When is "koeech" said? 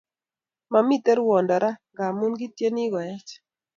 2.91-3.31